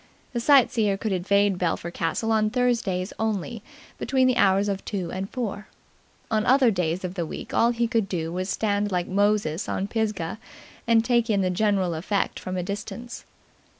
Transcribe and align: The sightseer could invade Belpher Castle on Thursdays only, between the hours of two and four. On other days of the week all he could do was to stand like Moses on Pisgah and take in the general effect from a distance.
The 0.33 0.39
sightseer 0.39 0.97
could 0.97 1.11
invade 1.11 1.59
Belpher 1.59 1.91
Castle 1.91 2.31
on 2.31 2.49
Thursdays 2.49 3.13
only, 3.19 3.61
between 3.99 4.25
the 4.25 4.35
hours 4.35 4.67
of 4.67 4.83
two 4.83 5.11
and 5.11 5.29
four. 5.29 5.67
On 6.31 6.43
other 6.43 6.71
days 6.71 7.03
of 7.03 7.13
the 7.13 7.23
week 7.23 7.53
all 7.53 7.69
he 7.69 7.87
could 7.87 8.09
do 8.09 8.33
was 8.33 8.47
to 8.47 8.53
stand 8.55 8.91
like 8.91 9.05
Moses 9.07 9.69
on 9.69 9.87
Pisgah 9.87 10.39
and 10.87 11.05
take 11.05 11.29
in 11.29 11.41
the 11.41 11.51
general 11.51 11.93
effect 11.93 12.39
from 12.39 12.57
a 12.57 12.63
distance. 12.63 13.25